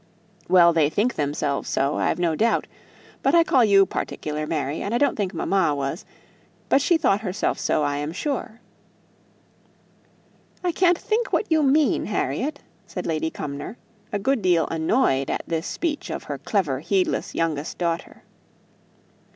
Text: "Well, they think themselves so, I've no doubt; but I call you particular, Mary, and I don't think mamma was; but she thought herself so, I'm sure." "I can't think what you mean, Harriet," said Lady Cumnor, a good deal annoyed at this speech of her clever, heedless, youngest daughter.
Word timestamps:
"Well, 0.49 0.73
they 0.73 0.89
think 0.89 1.13
themselves 1.13 1.69
so, 1.69 1.93
I've 1.97 2.17
no 2.17 2.35
doubt; 2.35 2.65
but 3.21 3.35
I 3.35 3.43
call 3.43 3.63
you 3.63 3.85
particular, 3.85 4.47
Mary, 4.47 4.81
and 4.81 4.95
I 4.95 4.97
don't 4.97 5.15
think 5.15 5.31
mamma 5.31 5.75
was; 5.75 6.05
but 6.69 6.81
she 6.81 6.97
thought 6.97 7.21
herself 7.21 7.59
so, 7.59 7.83
I'm 7.83 8.11
sure." 8.11 8.61
"I 10.63 10.71
can't 10.71 10.97
think 10.97 11.31
what 11.31 11.51
you 11.51 11.61
mean, 11.61 12.07
Harriet," 12.07 12.61
said 12.87 13.05
Lady 13.05 13.29
Cumnor, 13.29 13.77
a 14.11 14.17
good 14.17 14.41
deal 14.41 14.65
annoyed 14.69 15.29
at 15.29 15.43
this 15.45 15.67
speech 15.67 16.09
of 16.09 16.23
her 16.23 16.39
clever, 16.39 16.79
heedless, 16.79 17.35
youngest 17.35 17.77
daughter. 17.77 18.23